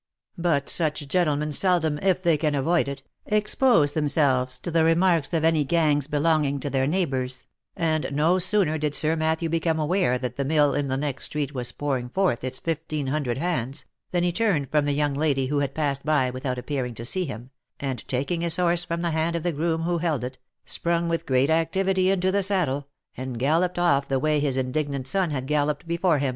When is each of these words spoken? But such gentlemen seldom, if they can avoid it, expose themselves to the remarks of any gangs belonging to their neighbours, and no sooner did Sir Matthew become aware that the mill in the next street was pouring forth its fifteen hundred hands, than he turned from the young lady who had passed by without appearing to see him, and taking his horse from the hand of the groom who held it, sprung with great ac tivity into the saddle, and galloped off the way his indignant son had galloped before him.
But 0.39 0.67
such 0.67 1.07
gentlemen 1.07 1.51
seldom, 1.51 1.99
if 1.99 2.23
they 2.23 2.35
can 2.35 2.55
avoid 2.55 2.87
it, 2.87 3.03
expose 3.27 3.91
themselves 3.91 4.57
to 4.61 4.71
the 4.71 4.83
remarks 4.83 5.31
of 5.31 5.43
any 5.43 5.63
gangs 5.63 6.07
belonging 6.07 6.59
to 6.61 6.71
their 6.71 6.87
neighbours, 6.87 7.45
and 7.75 8.09
no 8.11 8.39
sooner 8.39 8.79
did 8.79 8.95
Sir 8.95 9.15
Matthew 9.15 9.47
become 9.47 9.79
aware 9.79 10.17
that 10.17 10.37
the 10.37 10.43
mill 10.43 10.73
in 10.73 10.87
the 10.87 10.97
next 10.97 11.25
street 11.25 11.53
was 11.53 11.71
pouring 11.71 12.09
forth 12.09 12.43
its 12.43 12.57
fifteen 12.57 13.05
hundred 13.05 13.37
hands, 13.37 13.85
than 14.09 14.23
he 14.23 14.31
turned 14.31 14.71
from 14.71 14.85
the 14.85 14.93
young 14.93 15.13
lady 15.13 15.45
who 15.45 15.59
had 15.59 15.75
passed 15.75 16.03
by 16.03 16.31
without 16.31 16.57
appearing 16.57 16.95
to 16.95 17.05
see 17.05 17.25
him, 17.25 17.51
and 17.79 18.07
taking 18.07 18.41
his 18.41 18.55
horse 18.55 18.83
from 18.83 19.01
the 19.01 19.11
hand 19.11 19.35
of 19.35 19.43
the 19.43 19.51
groom 19.51 19.83
who 19.83 19.99
held 19.99 20.23
it, 20.23 20.39
sprung 20.65 21.09
with 21.09 21.27
great 21.27 21.51
ac 21.51 21.69
tivity 21.73 22.11
into 22.11 22.31
the 22.31 22.41
saddle, 22.41 22.87
and 23.15 23.37
galloped 23.37 23.77
off 23.77 24.07
the 24.07 24.17
way 24.17 24.39
his 24.39 24.57
indignant 24.57 25.05
son 25.07 25.29
had 25.29 25.45
galloped 25.45 25.87
before 25.87 26.17
him. 26.17 26.29